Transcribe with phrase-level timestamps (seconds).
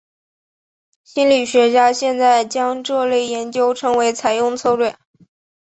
[1.03, 4.97] 心理学家现在将这类研究称为采用策略。